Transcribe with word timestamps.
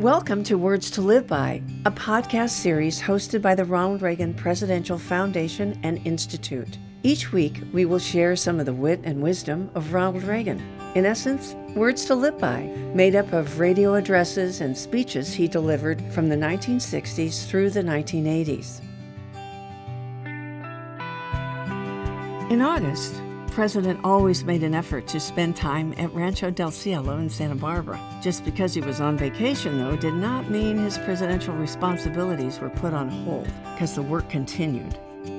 Welcome 0.00 0.44
to 0.44 0.58
Words 0.58 0.90
to 0.90 1.00
Live 1.00 1.26
By, 1.26 1.62
a 1.86 1.90
podcast 1.90 2.50
series 2.50 3.00
hosted 3.00 3.40
by 3.40 3.54
the 3.54 3.64
Ronald 3.64 4.02
Reagan 4.02 4.34
Presidential 4.34 4.98
Foundation 4.98 5.80
and 5.84 6.06
Institute. 6.06 6.76
Each 7.02 7.32
week, 7.32 7.62
we 7.72 7.86
will 7.86 7.98
share 7.98 8.36
some 8.36 8.60
of 8.60 8.66
the 8.66 8.74
wit 8.74 9.00
and 9.04 9.22
wisdom 9.22 9.70
of 9.74 9.94
Ronald 9.94 10.24
Reagan. 10.24 10.60
In 10.94 11.06
essence, 11.06 11.54
Words 11.74 12.04
to 12.04 12.14
Live 12.14 12.38
By, 12.38 12.64
made 12.92 13.16
up 13.16 13.32
of 13.32 13.58
radio 13.58 13.94
addresses 13.94 14.60
and 14.60 14.76
speeches 14.76 15.32
he 15.32 15.48
delivered 15.48 16.02
from 16.12 16.28
the 16.28 16.36
1960s 16.36 17.46
through 17.46 17.70
the 17.70 17.80
1980s. 17.80 18.82
In 22.50 22.60
August, 22.60 23.14
The 23.56 23.60
president 23.62 24.00
always 24.04 24.44
made 24.44 24.62
an 24.62 24.74
effort 24.74 25.06
to 25.06 25.18
spend 25.18 25.56
time 25.56 25.94
at 25.96 26.12
Rancho 26.12 26.50
del 26.50 26.70
Cielo 26.70 27.16
in 27.16 27.30
Santa 27.30 27.54
Barbara. 27.54 27.98
Just 28.20 28.44
because 28.44 28.74
he 28.74 28.82
was 28.82 29.00
on 29.00 29.16
vacation, 29.16 29.78
though, 29.78 29.96
did 29.96 30.12
not 30.12 30.50
mean 30.50 30.76
his 30.76 30.98
presidential 30.98 31.54
responsibilities 31.54 32.60
were 32.60 32.68
put 32.68 32.92
on 32.92 33.08
hold, 33.08 33.48
because 33.72 33.94
the 33.94 34.02
work 34.02 34.28
continued. 34.28 34.98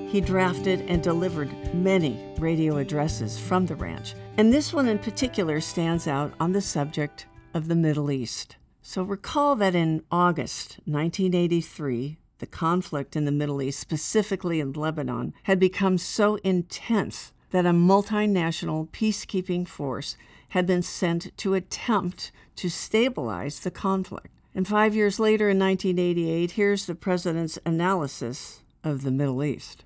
He 0.09 0.19
drafted 0.19 0.81
and 0.89 1.03
delivered 1.03 1.75
many 1.75 2.33
radio 2.39 2.77
addresses 2.77 3.37
from 3.37 3.67
the 3.67 3.75
ranch, 3.75 4.15
and 4.37 4.51
this 4.51 4.73
one 4.73 4.87
in 4.87 4.97
particular 4.97 5.61
stands 5.61 6.07
out 6.07 6.33
on 6.39 6.53
the 6.53 6.61
subject 6.61 7.27
of 7.53 7.67
the 7.67 7.75
Middle 7.75 8.09
East. 8.09 8.57
So 8.81 9.03
recall 9.03 9.55
that 9.57 9.75
in 9.75 10.01
August 10.09 10.79
1983, 10.85 12.17
the 12.39 12.47
conflict 12.47 13.15
in 13.15 13.25
the 13.25 13.31
Middle 13.31 13.61
East, 13.61 13.79
specifically 13.79 14.59
in 14.59 14.73
Lebanon, 14.73 15.35
had 15.43 15.59
become 15.59 15.99
so 15.99 16.37
intense 16.37 17.31
that 17.51 17.65
a 17.65 17.71
multinational 17.71 18.89
peacekeeping 18.89 19.67
force 19.67 20.17
had 20.49 20.65
been 20.65 20.81
sent 20.81 21.35
to 21.37 21.53
attempt 21.53 22.31
to 22.55 22.69
stabilize 22.69 23.59
the 23.59 23.71
conflict. 23.71 24.27
And 24.55 24.67
five 24.67 24.95
years 24.95 25.19
later, 25.19 25.49
in 25.49 25.59
1988, 25.59 26.51
here's 26.51 26.85
the 26.85 26.95
president's 26.95 27.59
analysis 27.65 28.63
of 28.83 29.03
the 29.03 29.11
Middle 29.11 29.43
East. 29.43 29.85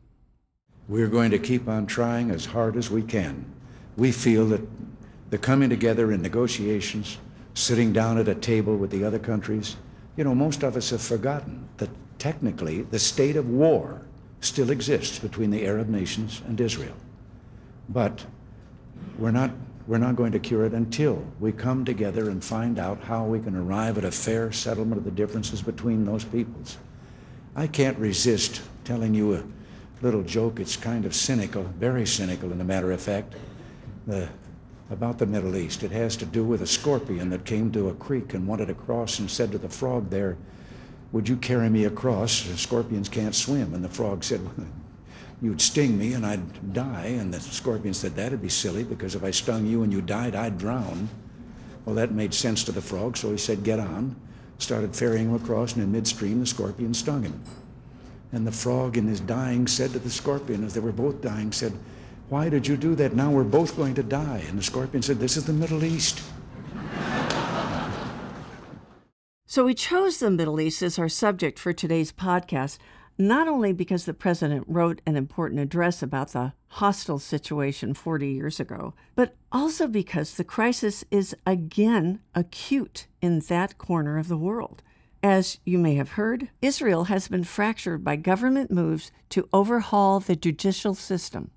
We're 0.87 1.07
going 1.07 1.31
to 1.31 1.39
keep 1.39 1.67
on 1.67 1.85
trying 1.85 2.31
as 2.31 2.45
hard 2.45 2.75
as 2.75 2.89
we 2.89 3.01
can. 3.01 3.45
We 3.97 4.11
feel 4.11 4.45
that 4.47 4.61
the 5.29 5.37
coming 5.37 5.69
together 5.69 6.11
in 6.11 6.21
negotiations, 6.21 7.17
sitting 7.53 7.91
down 7.91 8.17
at 8.17 8.27
a 8.27 8.35
table 8.35 8.77
with 8.77 8.91
the 8.91 9.03
other 9.03 9.19
countries, 9.19 9.75
you 10.15 10.23
know, 10.23 10.35
most 10.35 10.63
of 10.63 10.75
us 10.75 10.89
have 10.89 11.01
forgotten 11.01 11.67
that 11.77 11.89
technically 12.17 12.83
the 12.83 12.99
state 12.99 13.35
of 13.35 13.49
war 13.49 14.01
still 14.41 14.69
exists 14.69 15.19
between 15.19 15.51
the 15.51 15.65
Arab 15.65 15.89
nations 15.89 16.41
and 16.47 16.59
Israel. 16.59 16.95
But 17.89 18.25
we're 19.17 19.31
not, 19.31 19.51
we're 19.87 19.97
not 19.97 20.15
going 20.15 20.31
to 20.31 20.39
cure 20.39 20.65
it 20.65 20.73
until 20.73 21.25
we 21.39 21.51
come 21.51 21.85
together 21.85 22.29
and 22.29 22.43
find 22.43 22.79
out 22.79 23.03
how 23.03 23.25
we 23.25 23.39
can 23.39 23.55
arrive 23.55 23.97
at 23.97 24.05
a 24.05 24.11
fair 24.11 24.51
settlement 24.51 24.97
of 24.97 25.05
the 25.05 25.11
differences 25.11 25.61
between 25.61 26.05
those 26.05 26.23
peoples. 26.23 26.77
I 27.55 27.67
can't 27.67 27.97
resist 27.97 28.61
telling 28.83 29.13
you 29.13 29.35
a 29.35 29.43
little 30.01 30.23
joke. 30.23 30.59
It's 30.59 30.77
kind 30.77 31.05
of 31.05 31.13
cynical, 31.13 31.63
very 31.63 32.05
cynical, 32.05 32.51
in 32.51 32.61
a 32.61 32.63
matter 32.63 32.91
of 32.91 33.01
fact, 33.01 33.33
the, 34.07 34.29
about 34.89 35.17
the 35.17 35.25
Middle 35.25 35.55
East. 35.55 35.83
It 35.83 35.91
has 35.91 36.15
to 36.17 36.25
do 36.25 36.43
with 36.43 36.61
a 36.61 36.67
scorpion 36.67 37.29
that 37.29 37.45
came 37.45 37.71
to 37.73 37.89
a 37.89 37.93
creek 37.95 38.33
and 38.33 38.47
wanted 38.47 38.67
to 38.67 38.73
cross 38.73 39.19
and 39.19 39.29
said 39.29 39.51
to 39.51 39.57
the 39.57 39.69
frog 39.69 40.09
there, 40.09 40.37
Would 41.11 41.27
you 41.27 41.35
carry 41.37 41.69
me 41.69 41.85
across? 41.85 42.31
Scorpions 42.31 43.09
can't 43.09 43.35
swim. 43.35 43.73
And 43.73 43.83
the 43.83 43.89
frog 43.89 44.23
said, 44.23 44.41
You'd 45.41 45.61
sting 45.61 45.97
me 45.97 46.13
and 46.13 46.25
I'd 46.25 46.73
die. 46.73 47.15
And 47.19 47.33
the 47.33 47.39
scorpion 47.39 47.93
said, 47.93 48.15
That'd 48.15 48.41
be 48.41 48.49
silly 48.49 48.83
because 48.83 49.15
if 49.15 49.23
I 49.23 49.31
stung 49.31 49.65
you 49.65 49.83
and 49.83 49.91
you 49.91 50.01
died, 50.01 50.35
I'd 50.35 50.57
drown. 50.57 51.09
Well, 51.85 51.95
that 51.95 52.11
made 52.11 52.33
sense 52.33 52.63
to 52.65 52.71
the 52.71 52.81
frog, 52.81 53.17
so 53.17 53.31
he 53.31 53.37
said, 53.37 53.63
Get 53.63 53.79
on. 53.79 54.15
Started 54.59 54.95
ferrying 54.95 55.29
him 55.29 55.35
across, 55.35 55.73
and 55.73 55.83
in 55.83 55.91
midstream, 55.91 56.39
the 56.39 56.45
scorpion 56.45 56.93
stung 56.93 57.23
him. 57.23 57.41
And 58.31 58.45
the 58.45 58.51
frog, 58.51 58.95
in 58.95 59.07
his 59.07 59.19
dying, 59.19 59.65
said 59.65 59.91
to 59.93 59.99
the 59.99 60.09
scorpion, 60.11 60.63
as 60.63 60.75
they 60.75 60.79
were 60.79 60.91
both 60.91 61.21
dying, 61.21 61.51
said, 61.51 61.73
Why 62.29 62.47
did 62.47 62.67
you 62.67 62.77
do 62.77 62.93
that? 62.95 63.15
Now 63.15 63.31
we're 63.31 63.43
both 63.43 63.75
going 63.75 63.95
to 63.95 64.03
die. 64.03 64.43
And 64.47 64.59
the 64.59 64.63
scorpion 64.63 65.01
said, 65.01 65.19
This 65.19 65.37
is 65.37 65.45
the 65.45 65.53
Middle 65.53 65.83
East. 65.83 66.21
So 69.47 69.65
we 69.65 69.73
chose 69.73 70.19
the 70.19 70.31
Middle 70.31 70.61
East 70.61 70.81
as 70.81 70.97
our 70.97 71.09
subject 71.09 71.59
for 71.59 71.73
today's 71.73 72.13
podcast, 72.13 72.77
not 73.27 73.47
only 73.47 73.73
because 73.73 74.05
the 74.05 74.13
president 74.13 74.65
wrote 74.67 75.01
an 75.05 75.15
important 75.15 75.59
address 75.59 76.01
about 76.01 76.29
the 76.29 76.53
hostile 76.67 77.19
situation 77.19 77.93
40 77.93 78.27
years 78.27 78.59
ago, 78.59 78.93
but 79.15 79.35
also 79.51 79.87
because 79.87 80.35
the 80.35 80.43
crisis 80.43 81.03
is 81.11 81.35
again 81.45 82.19
acute 82.33 83.07
in 83.21 83.39
that 83.41 83.77
corner 83.77 84.17
of 84.17 84.27
the 84.27 84.37
world. 84.37 84.81
As 85.23 85.59
you 85.65 85.77
may 85.77 85.95
have 85.95 86.13
heard, 86.13 86.49
Israel 86.61 87.05
has 87.05 87.27
been 87.27 87.43
fractured 87.43 88.03
by 88.03 88.15
government 88.15 88.71
moves 88.71 89.11
to 89.29 89.47
overhaul 89.53 90.19
the 90.19 90.35
judicial 90.35 90.95
system. 90.95 91.51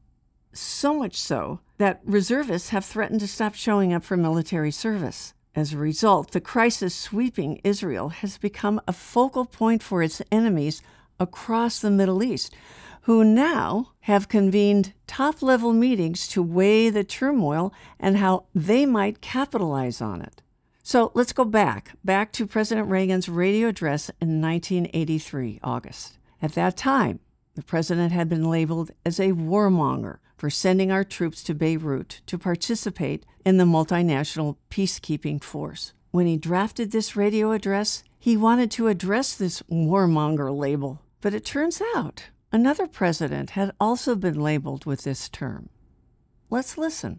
So 0.53 0.95
much 0.95 1.17
so 1.17 1.61
that 1.79 2.01
reservists 2.05 2.69
have 2.71 2.85
threatened 2.85 3.21
to 3.21 3.29
stop 3.29 3.55
showing 3.55 3.93
up 3.93 4.05
for 4.05 4.17
military 4.17 4.71
service. 4.71 5.33
As 5.57 5.73
a 5.73 5.79
result, 5.79 6.33
the 6.33 6.41
crisis 6.41 6.95
sweeping 6.95 7.61
Israel 7.65 8.09
has 8.09 8.39
become 8.39 8.81
a 8.87 8.93
focal 8.93 9.47
point 9.47 9.83
for 9.83 10.03
its 10.03 10.21
enemies 10.31 10.83
across 11.19 11.79
the 11.81 11.91
Middle 11.91 12.23
East, 12.23 12.55
who 13.03 13.23
now 13.23 13.93
have 14.01 14.29
convened 14.29 14.93
top 15.07 15.43
level 15.43 15.73
meetings 15.73 16.27
to 16.29 16.43
weigh 16.43 16.89
the 16.91 17.05
turmoil 17.05 17.73
and 18.01 18.17
how 18.17 18.45
they 18.55 18.87
might 18.87 19.21
capitalize 19.21 20.01
on 20.01 20.23
it. 20.23 20.43
So 20.83 21.11
let's 21.15 21.33
go 21.33 21.45
back, 21.45 21.93
back 22.05 22.33
to 22.33 22.47
President 22.47 22.89
Reagan's 22.89 23.29
radio 23.29 23.69
address 23.69 24.11
in 24.21 24.41
1983, 24.41 25.61
August. 25.63 26.19
At 26.43 26.53
that 26.53 26.77
time, 26.77 27.21
the 27.55 27.63
president 27.63 28.13
had 28.13 28.29
been 28.29 28.51
labeled 28.51 28.91
as 29.05 29.21
a 29.21 29.33
warmonger 29.33 30.19
for 30.37 30.51
sending 30.51 30.91
our 30.91 31.05
troops 31.05 31.43
to 31.45 31.55
Beirut 31.55 32.21
to 32.27 32.37
participate 32.37 33.25
in 33.45 33.57
the 33.57 33.65
multinational 33.65 34.57
peacekeeping 34.71 35.43
force. 35.43 35.93
When 36.11 36.27
he 36.27 36.37
drafted 36.37 36.91
this 36.91 37.17
radio 37.17 37.53
address, 37.53 38.05
he 38.19 38.37
wanted 38.37 38.71
to 38.73 38.89
address 38.89 39.35
this 39.35 39.63
warmonger 39.71 40.57
label. 40.57 41.01
But 41.25 41.33
it 41.33 41.47
turns 41.47 41.81
out 41.97 42.25
another 42.53 42.87
president 42.87 43.53
had 43.53 43.73
also 43.81 44.15
been 44.15 44.39
labeled 44.39 44.85
with 44.85 45.05
this 45.05 45.31
term. 45.31 45.71
Let's 46.51 46.77
listen. 46.77 47.19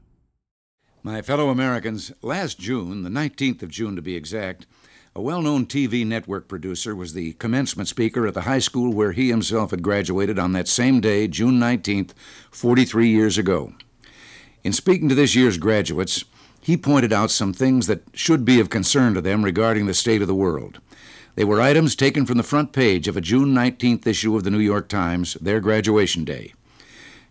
My 1.02 1.24
fellow 1.24 1.50
Americans, 1.50 2.12
last 2.22 2.60
June, 2.60 3.02
the 3.02 3.10
19th 3.10 3.64
of 3.64 3.72
June 3.72 3.96
to 3.96 4.04
be 4.04 4.16
exact, 4.16 4.68
a 5.16 5.22
well 5.22 5.42
known 5.42 5.66
TV 5.66 6.06
network 6.06 6.48
producer 6.48 6.96
was 6.96 7.14
the 7.14 7.34
commencement 7.34 7.90
speaker 7.90 8.28
at 8.28 8.36
the 8.36 8.42
high 8.42 8.60
school 8.60 8.94
where 8.94 9.12
he 9.14 9.30
himself 9.30 9.72
had 9.72 9.82
graduated 9.82 10.38
on 10.38 10.52
that 10.52 10.68
same 10.68 11.02
day, 11.02 11.28
June 11.28 11.60
19th, 11.60 12.12
43 12.52 13.08
years 13.08 13.40
ago. 13.40 13.74
In 14.64 14.72
speaking 14.72 15.10
to 15.10 15.16
this 15.16 15.34
year's 15.34 15.58
graduates, 15.58 16.24
he 16.62 16.78
pointed 16.78 17.12
out 17.12 17.32
some 17.32 17.54
things 17.54 17.88
that 17.88 18.04
should 18.14 18.46
be 18.46 18.60
of 18.60 18.70
concern 18.70 19.16
to 19.16 19.22
them 19.22 19.44
regarding 19.44 19.88
the 19.88 19.96
state 19.96 20.22
of 20.22 20.28
the 20.28 20.36
world. 20.36 20.80
They 21.36 21.44
were 21.44 21.62
items 21.62 21.96
taken 21.96 22.26
from 22.26 22.38
the 22.38 22.44
front 22.44 22.72
page 22.72 23.08
of 23.08 23.18
a 23.18 23.22
June 23.22 23.54
19th 23.54 24.08
issue 24.08 24.36
of 24.36 24.44
the 24.44 24.52
New 24.52 24.60
York 24.60 24.88
Times, 24.88 25.36
their 25.36 25.60
graduation 25.60 26.24
day. 26.24 26.54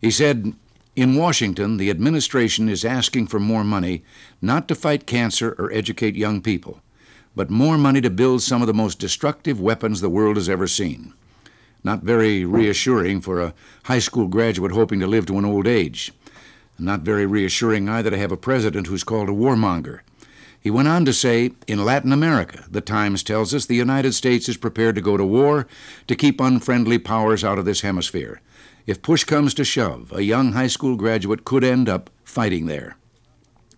He 0.00 0.10
said, 0.10 0.54
in 0.94 1.16
Washington, 1.16 1.78
the 1.78 1.90
administration 1.90 2.68
is 2.68 2.84
asking 2.84 3.26
for 3.26 3.40
more 3.40 3.64
money 3.64 4.04
not 4.40 4.68
to 4.68 4.74
fight 4.74 5.06
cancer 5.06 5.56
or 5.58 5.72
educate 5.72 6.14
young 6.14 6.40
people, 6.40 6.80
but 7.34 7.50
more 7.50 7.76
money 7.76 8.00
to 8.02 8.10
build 8.10 8.42
some 8.42 8.60
of 8.60 8.68
the 8.68 8.74
most 8.74 8.98
destructive 8.98 9.60
weapons 9.60 10.00
the 10.00 10.10
world 10.10 10.36
has 10.36 10.48
ever 10.48 10.68
seen. 10.68 11.14
Not 11.82 12.02
very 12.02 12.44
reassuring 12.44 13.22
for 13.22 13.40
a 13.40 13.54
high 13.84 13.98
school 13.98 14.28
graduate 14.28 14.72
hoping 14.72 15.00
to 15.00 15.06
live 15.06 15.26
to 15.26 15.38
an 15.38 15.44
old 15.44 15.66
age. 15.66 16.12
Not 16.78 17.00
very 17.00 17.26
reassuring 17.26 17.88
either 17.88 18.10
to 18.10 18.18
have 18.18 18.32
a 18.32 18.36
president 18.36 18.86
who's 18.86 19.04
called 19.04 19.28
a 19.28 19.32
warmonger. 19.32 20.00
He 20.64 20.70
went 20.70 20.88
on 20.88 21.04
to 21.04 21.12
say, 21.12 21.52
in 21.66 21.84
Latin 21.84 22.10
America, 22.10 22.64
the 22.70 22.80
Times 22.80 23.22
tells 23.22 23.52
us 23.52 23.66
the 23.66 23.74
United 23.74 24.14
States 24.14 24.48
is 24.48 24.56
prepared 24.56 24.94
to 24.94 25.02
go 25.02 25.18
to 25.18 25.24
war 25.24 25.66
to 26.06 26.16
keep 26.16 26.40
unfriendly 26.40 26.96
powers 26.96 27.44
out 27.44 27.58
of 27.58 27.66
this 27.66 27.82
hemisphere. 27.82 28.40
If 28.86 29.02
push 29.02 29.24
comes 29.24 29.52
to 29.54 29.64
shove, 29.64 30.10
a 30.10 30.22
young 30.22 30.52
high 30.52 30.68
school 30.68 30.96
graduate 30.96 31.44
could 31.44 31.64
end 31.64 31.86
up 31.86 32.08
fighting 32.24 32.64
there. 32.64 32.96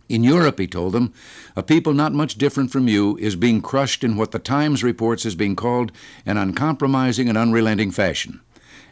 In 0.08 0.22
Europe, 0.22 0.60
he 0.60 0.68
told 0.68 0.92
them, 0.92 1.12
a 1.56 1.62
people 1.64 1.92
not 1.92 2.12
much 2.12 2.36
different 2.36 2.70
from 2.70 2.86
you 2.86 3.16
is 3.16 3.34
being 3.34 3.60
crushed 3.60 4.04
in 4.04 4.16
what 4.16 4.30
the 4.30 4.38
Times 4.38 4.84
reports 4.84 5.26
as 5.26 5.34
being 5.34 5.56
called 5.56 5.90
an 6.24 6.36
uncompromising 6.36 7.28
and 7.28 7.36
unrelenting 7.36 7.90
fashion. 7.90 8.40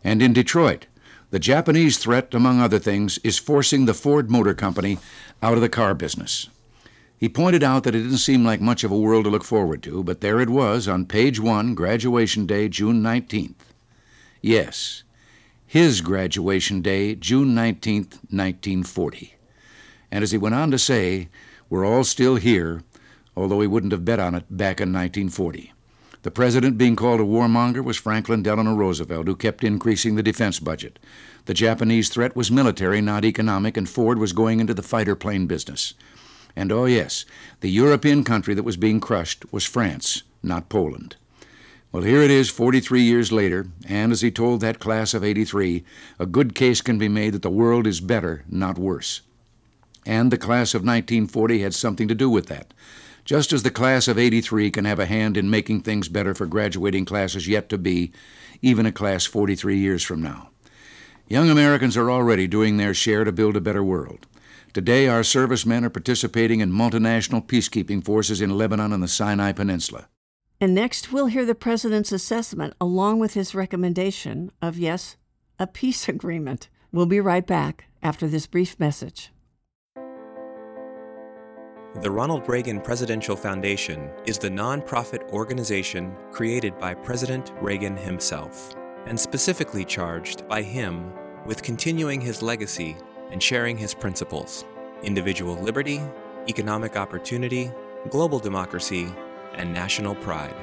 And 0.02 0.20
in 0.20 0.32
Detroit, 0.32 0.88
the 1.30 1.38
Japanese 1.38 1.98
threat, 1.98 2.34
among 2.34 2.60
other 2.60 2.80
things, 2.80 3.18
is 3.18 3.38
forcing 3.38 3.84
the 3.84 3.94
Ford 3.94 4.32
Motor 4.32 4.54
Company 4.54 4.98
out 5.40 5.54
of 5.54 5.60
the 5.60 5.68
car 5.68 5.94
business. 5.94 6.48
He 7.24 7.30
pointed 7.30 7.62
out 7.62 7.84
that 7.84 7.94
it 7.94 8.02
didn't 8.02 8.18
seem 8.18 8.44
like 8.44 8.60
much 8.60 8.84
of 8.84 8.90
a 8.90 8.98
world 8.98 9.24
to 9.24 9.30
look 9.30 9.44
forward 9.44 9.82
to, 9.84 10.04
but 10.04 10.20
there 10.20 10.42
it 10.42 10.50
was 10.50 10.86
on 10.86 11.06
page 11.06 11.40
one, 11.40 11.74
graduation 11.74 12.44
day, 12.44 12.68
June 12.68 13.02
19th. 13.02 13.72
Yes, 14.42 15.04
his 15.66 16.02
graduation 16.02 16.82
day, 16.82 17.14
June 17.14 17.54
19th, 17.54 18.20
1940. 18.28 19.36
And 20.10 20.22
as 20.22 20.32
he 20.32 20.36
went 20.36 20.54
on 20.54 20.70
to 20.70 20.78
say, 20.78 21.30
we're 21.70 21.86
all 21.86 22.04
still 22.04 22.36
here, 22.36 22.82
although 23.34 23.62
he 23.62 23.68
wouldn't 23.68 23.92
have 23.92 24.04
bet 24.04 24.20
on 24.20 24.34
it 24.34 24.44
back 24.50 24.78
in 24.78 24.92
1940. 24.92 25.72
The 26.24 26.30
president 26.30 26.76
being 26.76 26.94
called 26.94 27.20
a 27.20 27.24
warmonger 27.24 27.82
was 27.82 27.96
Franklin 27.96 28.42
Delano 28.42 28.74
Roosevelt, 28.74 29.28
who 29.28 29.34
kept 29.34 29.64
increasing 29.64 30.16
the 30.16 30.22
defense 30.22 30.60
budget. 30.60 30.98
The 31.46 31.54
Japanese 31.54 32.10
threat 32.10 32.36
was 32.36 32.50
military, 32.50 33.00
not 33.00 33.24
economic, 33.24 33.78
and 33.78 33.88
Ford 33.88 34.18
was 34.18 34.34
going 34.34 34.60
into 34.60 34.74
the 34.74 34.82
fighter 34.82 35.16
plane 35.16 35.46
business. 35.46 35.94
And 36.56 36.70
oh, 36.70 36.84
yes, 36.84 37.24
the 37.60 37.70
European 37.70 38.24
country 38.24 38.54
that 38.54 38.62
was 38.62 38.76
being 38.76 39.00
crushed 39.00 39.44
was 39.52 39.64
France, 39.64 40.22
not 40.42 40.68
Poland. 40.68 41.16
Well, 41.90 42.02
here 42.02 42.22
it 42.22 42.30
is 42.30 42.50
43 42.50 43.02
years 43.02 43.30
later, 43.30 43.66
and 43.88 44.10
as 44.10 44.20
he 44.20 44.30
told 44.30 44.60
that 44.60 44.80
class 44.80 45.14
of 45.14 45.22
83, 45.22 45.84
a 46.18 46.26
good 46.26 46.54
case 46.54 46.80
can 46.80 46.98
be 46.98 47.08
made 47.08 47.34
that 47.34 47.42
the 47.42 47.50
world 47.50 47.86
is 47.86 48.00
better, 48.00 48.44
not 48.48 48.78
worse. 48.78 49.20
And 50.04 50.30
the 50.30 50.36
class 50.36 50.74
of 50.74 50.82
1940 50.82 51.60
had 51.60 51.72
something 51.72 52.08
to 52.08 52.14
do 52.14 52.28
with 52.28 52.46
that. 52.46 52.74
Just 53.24 53.52
as 53.52 53.62
the 53.62 53.70
class 53.70 54.06
of 54.08 54.18
83 54.18 54.70
can 54.70 54.84
have 54.84 54.98
a 54.98 55.06
hand 55.06 55.36
in 55.36 55.48
making 55.48 55.80
things 55.80 56.08
better 56.08 56.34
for 56.34 56.46
graduating 56.46 57.04
classes 57.04 57.48
yet 57.48 57.68
to 57.68 57.78
be, 57.78 58.12
even 58.60 58.86
a 58.86 58.92
class 58.92 59.24
43 59.24 59.78
years 59.78 60.02
from 60.02 60.20
now. 60.20 60.50
Young 61.28 61.48
Americans 61.48 61.96
are 61.96 62.10
already 62.10 62.46
doing 62.46 62.76
their 62.76 62.92
share 62.92 63.24
to 63.24 63.32
build 63.32 63.56
a 63.56 63.60
better 63.60 63.82
world. 63.82 64.26
Today, 64.74 65.06
our 65.06 65.22
servicemen 65.22 65.84
are 65.84 65.90
participating 65.90 66.58
in 66.58 66.72
multinational 66.72 67.46
peacekeeping 67.46 68.04
forces 68.04 68.40
in 68.40 68.58
Lebanon 68.58 68.92
and 68.92 69.00
the 69.00 69.06
Sinai 69.06 69.52
Peninsula. 69.52 70.08
And 70.60 70.74
next, 70.74 71.12
we'll 71.12 71.26
hear 71.26 71.46
the 71.46 71.54
president's 71.54 72.10
assessment 72.10 72.74
along 72.80 73.20
with 73.20 73.34
his 73.34 73.54
recommendation 73.54 74.50
of, 74.60 74.76
yes, 74.76 75.16
a 75.60 75.68
peace 75.68 76.08
agreement. 76.16 76.68
We'll 76.90 77.06
be 77.06 77.20
right 77.20 77.46
back 77.46 77.84
after 78.02 78.26
this 78.26 78.48
brief 78.48 78.80
message. 78.80 79.30
The 82.00 82.10
Ronald 82.10 82.48
Reagan 82.48 82.80
Presidential 82.80 83.36
Foundation 83.36 84.10
is 84.26 84.38
the 84.38 84.50
nonprofit 84.50 85.22
organization 85.28 86.16
created 86.32 86.76
by 86.80 86.94
President 86.94 87.52
Reagan 87.60 87.96
himself 87.96 88.74
and 89.06 89.18
specifically 89.18 89.84
charged 89.84 90.48
by 90.48 90.62
him 90.62 91.12
with 91.46 91.62
continuing 91.62 92.20
his 92.20 92.42
legacy 92.42 92.96
and 93.30 93.42
sharing 93.42 93.76
his 93.76 93.94
principles 93.94 94.64
individual 95.02 95.56
liberty, 95.56 96.00
economic 96.48 96.96
opportunity, 96.96 97.70
global 98.10 98.38
democracy, 98.38 99.12
and 99.54 99.72
national 99.72 100.14
pride. 100.16 100.54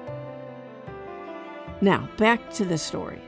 Now, 1.81 2.09
back 2.17 2.53
to 2.53 2.65
the 2.65 2.77
story. 2.77 3.21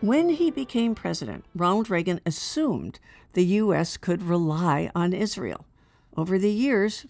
When 0.00 0.30
he 0.30 0.50
became 0.50 0.94
president, 0.94 1.44
Ronald 1.54 1.90
Reagan 1.90 2.20
assumed 2.24 2.98
the 3.34 3.44
U.S. 3.44 3.96
could 3.96 4.22
rely 4.22 4.90
on 4.94 5.12
Israel. 5.12 5.66
Over 6.16 6.38
the 6.38 6.50
years, 6.50 7.06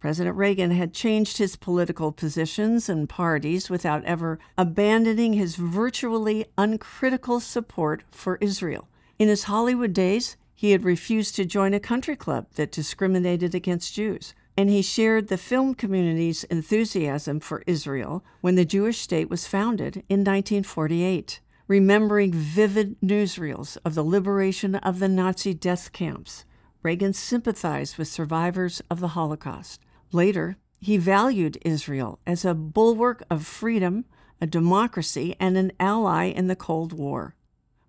President 0.00 0.36
Reagan 0.36 0.70
had 0.70 0.92
changed 0.92 1.38
his 1.38 1.56
political 1.56 2.12
positions 2.12 2.88
and 2.88 3.08
parties 3.08 3.68
without 3.68 4.04
ever 4.04 4.38
abandoning 4.56 5.32
his 5.32 5.56
virtually 5.56 6.46
uncritical 6.56 7.40
support 7.40 8.04
for 8.10 8.36
Israel. 8.40 8.86
In 9.18 9.28
his 9.28 9.44
Hollywood 9.44 9.92
days, 9.92 10.36
he 10.54 10.72
had 10.72 10.84
refused 10.84 11.36
to 11.36 11.44
join 11.44 11.74
a 11.74 11.80
country 11.80 12.16
club 12.16 12.46
that 12.54 12.70
discriminated 12.70 13.54
against 13.54 13.94
Jews, 13.94 14.34
and 14.58 14.68
he 14.68 14.82
shared 14.82 15.28
the 15.28 15.38
film 15.38 15.72
community's 15.72 16.42
enthusiasm 16.42 17.38
for 17.38 17.62
Israel 17.64 18.24
when 18.40 18.56
the 18.56 18.64
Jewish 18.64 18.98
state 18.98 19.30
was 19.30 19.46
founded 19.46 19.98
in 20.08 20.24
1948 20.24 21.40
remembering 21.68 22.32
vivid 22.32 22.96
newsreels 23.00 23.76
of 23.84 23.94
the 23.94 24.02
liberation 24.02 24.74
of 24.74 24.98
the 24.98 25.08
Nazi 25.08 25.54
death 25.54 25.92
camps. 25.92 26.44
Reagan 26.82 27.12
sympathized 27.12 27.98
with 27.98 28.08
survivors 28.08 28.82
of 28.90 28.98
the 28.98 29.08
Holocaust. 29.08 29.80
Later, 30.10 30.56
he 30.80 30.96
valued 30.96 31.58
Israel 31.62 32.18
as 32.26 32.44
a 32.44 32.54
bulwark 32.54 33.22
of 33.30 33.46
freedom, 33.46 34.06
a 34.40 34.46
democracy, 34.46 35.36
and 35.38 35.56
an 35.56 35.70
ally 35.78 36.24
in 36.24 36.48
the 36.48 36.56
Cold 36.56 36.92
War. 36.92 37.36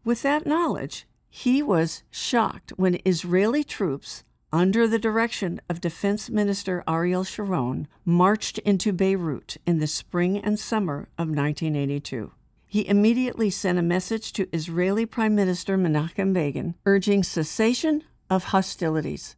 With 0.04 0.22
that 0.22 0.46
knowledge, 0.46 1.08
he 1.30 1.64
was 1.64 2.04
shocked 2.12 2.74
when 2.76 3.00
Israeli 3.06 3.64
troops, 3.64 4.24
under 4.52 4.88
the 4.88 5.00
direction 5.00 5.62
of 5.70 5.82
Defense 5.82 6.30
Minister 6.30 6.84
Ariel 6.88 7.24
Sharon, 7.24 7.88
marched 8.06 8.58
into 8.60 8.92
Beirut 8.92 9.58
in 9.66 9.80
the 9.80 9.88
spring 9.88 10.38
and 10.38 10.60
summer 10.60 11.10
of 11.18 11.30
1982 11.30 12.32
he 12.70 12.88
immediately 12.88 13.50
sent 13.50 13.80
a 13.80 13.82
message 13.82 14.32
to 14.32 14.48
Israeli 14.54 15.04
Prime 15.04 15.34
Minister 15.34 15.76
Menachem 15.76 16.34
Begin 16.34 16.76
urging 16.86 17.24
cessation 17.24 18.04
of 18.30 18.46
hostilities. 18.46 19.36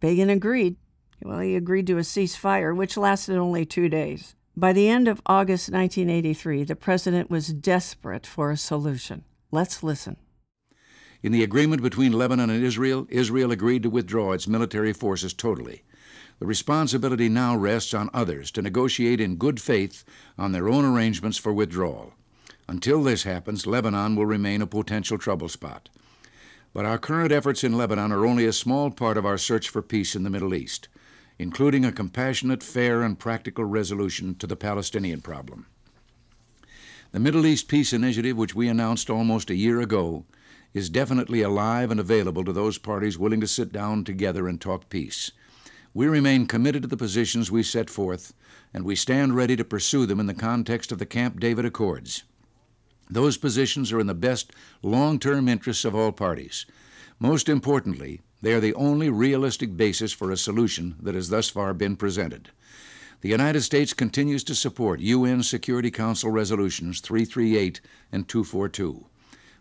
Begin 0.00 0.28
agreed. 0.28 0.74
Well, 1.22 1.38
he 1.38 1.54
agreed 1.54 1.86
to 1.86 1.98
a 1.98 2.00
ceasefire, 2.00 2.76
which 2.76 2.96
lasted 2.96 3.36
only 3.36 3.64
two 3.64 3.88
days. 3.88 4.34
By 4.56 4.72
the 4.72 4.88
end 4.88 5.06
of 5.06 5.22
August 5.26 5.70
1983, 5.70 6.64
the 6.64 6.74
president 6.74 7.30
was 7.30 7.52
desperate 7.52 8.26
for 8.26 8.50
a 8.50 8.56
solution. 8.56 9.22
Let's 9.52 9.84
listen. 9.84 10.16
In 11.22 11.30
the 11.30 11.44
agreement 11.44 11.82
between 11.82 12.12
Lebanon 12.12 12.50
and 12.50 12.64
Israel, 12.64 13.06
Israel 13.08 13.52
agreed 13.52 13.84
to 13.84 13.90
withdraw 13.90 14.32
its 14.32 14.48
military 14.48 14.92
forces 14.92 15.32
totally. 15.32 15.82
The 16.40 16.46
responsibility 16.46 17.28
now 17.28 17.56
rests 17.56 17.94
on 17.94 18.10
others 18.12 18.50
to 18.52 18.62
negotiate 18.62 19.20
in 19.20 19.36
good 19.36 19.60
faith 19.60 20.04
on 20.36 20.50
their 20.50 20.68
own 20.68 20.84
arrangements 20.84 21.38
for 21.38 21.52
withdrawal. 21.52 22.14
Until 22.68 23.04
this 23.04 23.22
happens, 23.22 23.66
Lebanon 23.66 24.16
will 24.16 24.26
remain 24.26 24.62
a 24.62 24.66
potential 24.66 25.16
trouble 25.16 25.48
spot. 25.48 25.88
But 26.74 26.84
our 26.84 26.98
current 26.98 27.30
efforts 27.30 27.62
in 27.62 27.76
Lebanon 27.76 28.10
are 28.10 28.26
only 28.26 28.46
a 28.46 28.52
small 28.52 28.90
part 28.90 29.16
of 29.16 29.26
our 29.26 29.38
search 29.38 29.68
for 29.68 29.82
peace 29.82 30.16
in 30.16 30.24
the 30.24 30.30
Middle 30.30 30.54
East, 30.54 30.88
including 31.38 31.84
a 31.84 31.92
compassionate, 31.92 32.62
fair, 32.62 33.02
and 33.02 33.18
practical 33.18 33.64
resolution 33.64 34.34
to 34.36 34.46
the 34.48 34.56
Palestinian 34.56 35.20
problem. 35.20 35.66
The 37.12 37.20
Middle 37.20 37.46
East 37.46 37.68
Peace 37.68 37.92
Initiative, 37.92 38.36
which 38.36 38.54
we 38.54 38.68
announced 38.68 39.10
almost 39.10 39.50
a 39.50 39.54
year 39.54 39.80
ago, 39.80 40.24
is 40.74 40.88
definitely 40.88 41.42
alive 41.42 41.90
and 41.90 42.00
available 42.00 42.44
to 42.44 42.52
those 42.52 42.78
parties 42.78 43.18
willing 43.18 43.40
to 43.40 43.46
sit 43.46 43.72
down 43.72 44.04
together 44.04 44.48
and 44.48 44.60
talk 44.60 44.88
peace. 44.88 45.30
We 45.94 46.06
remain 46.06 46.46
committed 46.46 46.82
to 46.82 46.88
the 46.88 46.96
positions 46.96 47.50
we 47.50 47.62
set 47.62 47.90
forth, 47.90 48.32
and 48.72 48.84
we 48.84 48.96
stand 48.96 49.36
ready 49.36 49.56
to 49.56 49.64
pursue 49.64 50.06
them 50.06 50.18
in 50.18 50.26
the 50.26 50.34
context 50.34 50.90
of 50.90 50.98
the 50.98 51.06
Camp 51.06 51.38
David 51.38 51.66
Accords. 51.66 52.22
Those 53.10 53.36
positions 53.36 53.92
are 53.92 54.00
in 54.00 54.06
the 54.06 54.14
best 54.14 54.52
long 54.82 55.18
term 55.18 55.48
interests 55.48 55.84
of 55.84 55.94
all 55.94 56.12
parties. 56.12 56.64
Most 57.18 57.48
importantly, 57.48 58.22
they 58.40 58.54
are 58.54 58.60
the 58.60 58.74
only 58.74 59.10
realistic 59.10 59.76
basis 59.76 60.12
for 60.12 60.30
a 60.30 60.36
solution 60.36 60.96
that 61.00 61.14
has 61.14 61.28
thus 61.28 61.50
far 61.50 61.74
been 61.74 61.96
presented. 61.96 62.50
The 63.20 63.28
United 63.28 63.60
States 63.60 63.92
continues 63.92 64.42
to 64.44 64.54
support 64.54 64.98
UN 64.98 65.42
Security 65.42 65.90
Council 65.90 66.30
resolutions 66.30 67.00
338 67.00 67.80
and 68.10 68.26
242. 68.26 69.06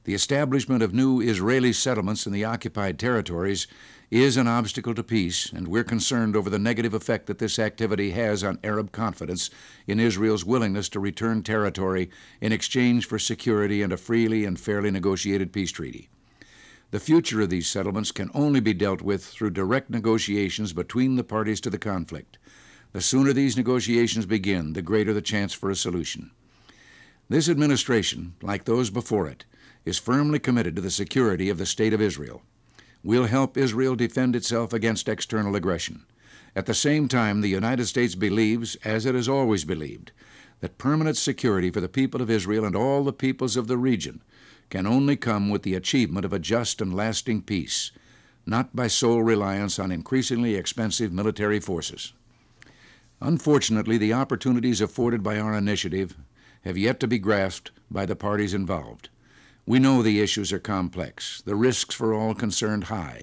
The 0.03 0.15
establishment 0.15 0.81
of 0.81 0.96
new 0.96 1.22
Israeli 1.22 1.72
settlements 1.74 2.25
in 2.25 2.34
the 2.34 2.43
occupied 2.43 2.98
territories 2.98 3.67
is 4.10 4.36
an 4.36 4.48
obstacle 4.48 4.96
to 4.96 5.03
peace, 5.03 5.53
and 5.53 5.67
we're 5.67 5.84
concerned 5.84 6.36
over 6.36 6.50
the 6.50 6.58
negative 6.58 6.96
effect 6.96 7.27
that 7.27 7.38
this 7.38 7.60
activity 7.60 8.10
has 8.12 8.43
on 8.43 8.58
Arab 8.63 8.91
confidence 8.91 9.51
in 9.86 10.00
Israel's 10.00 10.43
willingness 10.43 10.89
to 10.89 11.00
return 11.00 11.43
territory 11.43 12.10
in 12.41 12.51
exchange 12.51 13.05
for 13.05 13.20
security 13.20 13.84
and 13.84 13.93
a 13.93 13.98
freely 13.98 14.43
and 14.43 14.60
fairly 14.60 14.89
negotiated 14.89 15.53
peace 15.53 15.72
treaty. 15.72 16.10
The 16.89 17.00
future 17.00 17.39
of 17.41 17.51
these 17.51 17.67
settlements 17.67 18.12
can 18.12 18.31
only 18.34 18.60
be 18.60 18.74
dealt 18.74 19.03
with 19.03 19.24
through 19.24 19.51
direct 19.51 19.91
negotiations 19.91 20.74
between 20.74 21.15
the 21.15 21.24
parties 21.24 21.62
to 21.62 21.70
the 21.70 21.77
conflict. 21.77 22.39
The 22.91 23.01
sooner 23.01 23.34
these 23.34 23.55
negotiations 23.55 24.25
begin, 24.25 24.74
the 24.74 24.81
greater 24.81 25.13
the 25.13 25.22
chance 25.22 25.53
for 25.53 25.70
a 25.70 25.75
solution. 25.75 26.31
This 27.29 27.48
administration, 27.48 28.34
like 28.41 28.65
those 28.65 28.89
before 28.89 29.27
it, 29.27 29.46
is 29.85 29.97
firmly 29.97 30.39
committed 30.39 30.75
to 30.75 30.81
the 30.81 30.91
security 30.91 31.50
of 31.50 31.57
the 31.57 31.65
State 31.65 31.93
of 31.93 32.01
Israel 32.01 32.41
we 33.03 33.17
will 33.17 33.27
help 33.27 33.57
Israel 33.57 33.95
defend 33.95 34.35
itself 34.35 34.73
against 34.73 35.09
external 35.09 35.55
aggression. 35.55 36.05
At 36.55 36.65
the 36.65 36.73
same 36.73 37.07
time, 37.07 37.41
the 37.41 37.50
United 37.50 37.85
States 37.85 38.15
believes, 38.15 38.75
as 38.83 39.05
it 39.05 39.15
has 39.15 39.27
always 39.27 39.65
believed, 39.65 40.11
that 40.59 40.77
permanent 40.77 41.17
security 41.17 41.71
for 41.71 41.81
the 41.81 41.89
people 41.89 42.21
of 42.21 42.29
Israel 42.29 42.65
and 42.65 42.75
all 42.75 43.03
the 43.03 43.13
peoples 43.13 43.57
of 43.57 43.67
the 43.67 43.77
region 43.77 44.21
can 44.69 44.85
only 44.85 45.15
come 45.15 45.50
with 45.50 45.63
the 45.63 45.73
achievement 45.73 46.25
of 46.25 46.33
a 46.33 46.39
just 46.39 46.81
and 46.81 46.93
lasting 46.93 47.41
peace, 47.41 47.91
not 48.45 48.75
by 48.75 48.88
sole 48.88 49.23
reliance 49.23 49.79
on 49.79 49.91
increasingly 49.91 50.55
expensive 50.55 51.11
military 51.11 51.59
forces. 51.59 52.13
Unfortunately, 53.19 53.97
the 53.97 54.13
opportunities 54.13 54.81
afforded 54.81 55.23
by 55.23 55.39
our 55.39 55.55
initiative 55.55 56.15
have 56.61 56.77
yet 56.77 57.00
to 57.00 57.07
be 57.07 57.17
grasped 57.17 57.71
by 57.89 58.05
the 58.05 58.15
parties 58.15 58.53
involved. 58.53 59.09
We 59.72 59.80
know 59.80 60.01
the 60.01 60.20
issues 60.20 60.51
are 60.51 60.60
complex, 60.60 61.42
the 61.46 61.56
risks 61.56 61.96
for 61.96 62.13
all 62.13 62.36
concerned 62.36 62.84
high, 62.84 63.22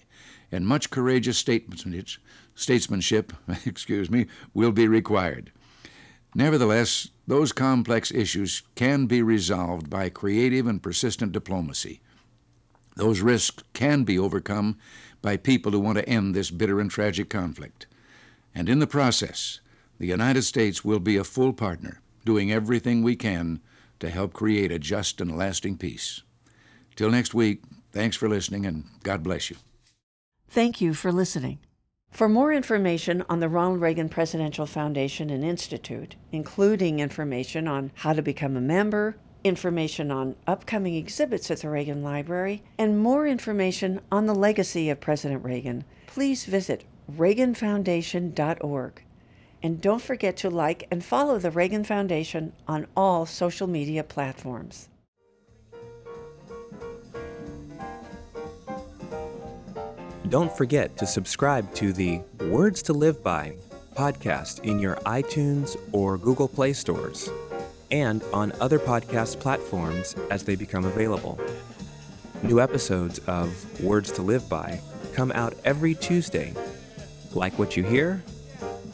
and 0.50 0.66
much 0.66 0.88
courageous 0.88 1.36
statesmanship, 1.36 3.32
excuse 3.66 4.10
me, 4.10 4.28
will 4.54 4.72
be 4.72 4.88
required. 4.88 5.52
Nevertheless, 6.34 7.10
those 7.26 7.52
complex 7.52 8.10
issues 8.10 8.62
can 8.76 9.04
be 9.04 9.20
resolved 9.20 9.90
by 9.90 10.08
creative 10.08 10.66
and 10.66 10.82
persistent 10.82 11.32
diplomacy. 11.32 12.00
Those 12.96 13.20
risks 13.20 13.62
can 13.74 14.04
be 14.04 14.18
overcome 14.18 14.78
by 15.20 15.36
people 15.36 15.72
who 15.72 15.80
want 15.80 15.98
to 15.98 16.08
end 16.08 16.34
this 16.34 16.50
bitter 16.50 16.80
and 16.80 16.90
tragic 16.90 17.28
conflict. 17.28 17.86
And 18.54 18.70
in 18.70 18.78
the 18.78 18.86
process, 18.86 19.60
the 19.98 20.06
United 20.06 20.44
States 20.44 20.82
will 20.82 20.98
be 20.98 21.18
a 21.18 21.24
full 21.24 21.52
partner, 21.52 22.00
doing 22.24 22.50
everything 22.50 23.02
we 23.02 23.16
can 23.16 23.60
to 24.00 24.08
help 24.08 24.32
create 24.32 24.72
a 24.72 24.78
just 24.78 25.20
and 25.20 25.36
lasting 25.36 25.76
peace. 25.76 26.22
Till 26.98 27.10
next 27.12 27.32
week, 27.32 27.62
thanks 27.92 28.16
for 28.16 28.28
listening 28.28 28.66
and 28.66 28.82
God 29.04 29.22
bless 29.22 29.50
you. 29.50 29.56
Thank 30.48 30.80
you 30.80 30.94
for 30.94 31.12
listening. 31.12 31.60
For 32.10 32.28
more 32.28 32.52
information 32.52 33.24
on 33.28 33.38
the 33.38 33.48
Ronald 33.48 33.80
Reagan 33.80 34.08
Presidential 34.08 34.66
Foundation 34.66 35.30
and 35.30 35.44
Institute, 35.44 36.16
including 36.32 36.98
information 36.98 37.68
on 37.68 37.92
how 37.94 38.14
to 38.14 38.20
become 38.20 38.56
a 38.56 38.60
member, 38.60 39.16
information 39.44 40.10
on 40.10 40.34
upcoming 40.48 40.96
exhibits 40.96 41.52
at 41.52 41.60
the 41.60 41.70
Reagan 41.70 42.02
Library, 42.02 42.64
and 42.76 42.98
more 42.98 43.28
information 43.28 44.00
on 44.10 44.26
the 44.26 44.34
legacy 44.34 44.90
of 44.90 45.00
President 45.00 45.44
Reagan, 45.44 45.84
please 46.08 46.46
visit 46.46 46.84
reaganfoundation.org. 47.16 49.02
And 49.62 49.80
don't 49.80 50.02
forget 50.02 50.36
to 50.38 50.50
like 50.50 50.88
and 50.90 51.04
follow 51.04 51.38
the 51.38 51.52
Reagan 51.52 51.84
Foundation 51.84 52.54
on 52.66 52.88
all 52.96 53.24
social 53.24 53.68
media 53.68 54.02
platforms. 54.02 54.88
Don't 60.28 60.54
forget 60.54 60.94
to 60.98 61.06
subscribe 61.06 61.72
to 61.76 61.90
the 61.90 62.20
Words 62.50 62.82
to 62.82 62.92
Live 62.92 63.22
By 63.22 63.54
podcast 63.94 64.60
in 64.60 64.78
your 64.78 64.96
iTunes 64.96 65.78
or 65.92 66.18
Google 66.18 66.48
Play 66.48 66.74
stores 66.74 67.30
and 67.90 68.22
on 68.34 68.52
other 68.60 68.78
podcast 68.78 69.40
platforms 69.40 70.14
as 70.30 70.42
they 70.42 70.54
become 70.54 70.84
available. 70.84 71.40
New 72.42 72.60
episodes 72.60 73.20
of 73.20 73.80
Words 73.82 74.12
to 74.12 74.22
Live 74.22 74.46
By 74.50 74.82
come 75.14 75.32
out 75.32 75.54
every 75.64 75.94
Tuesday. 75.94 76.52
Like 77.32 77.58
what 77.58 77.74
you 77.74 77.82
hear? 77.82 78.22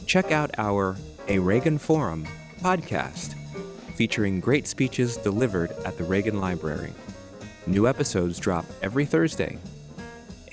Check 0.05 0.31
out 0.31 0.51
our 0.57 0.95
A 1.27 1.37
Reagan 1.39 1.77
Forum 1.77 2.25
podcast 2.61 3.33
featuring 3.95 4.39
great 4.39 4.67
speeches 4.67 5.17
delivered 5.17 5.71
at 5.83 5.97
the 5.97 6.05
Reagan 6.05 6.39
Library. 6.39 6.93
New 7.67 7.89
episodes 7.89 8.39
drop 8.39 8.65
every 8.81 9.05
Thursday. 9.05 9.57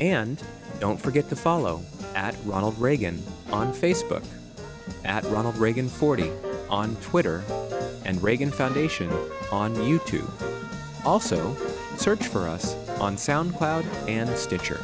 And 0.01 0.43
don't 0.83 1.01
forget 1.01 1.29
to 1.29 1.37
follow 1.37 1.81
at 2.17 2.35
Ronald 2.45 2.77
Reagan 2.77 3.23
on 3.53 3.73
Facebook, 3.73 4.25
at 5.05 5.23
Ronald 5.27 5.57
Reagan 5.57 5.89
40 5.89 6.29
on 6.69 6.97
Twitter, 6.97 7.45
and 8.05 8.21
Reagan 8.21 8.51
Foundation 8.51 9.09
on 9.53 9.77
YouTube. 9.77 10.29
Also, 11.05 11.55
search 11.97 12.27
for 12.27 12.49
us 12.49 12.75
on 12.99 13.15
SoundCloud 13.15 13.85
and 14.09 14.29
Stitcher. 14.37 14.81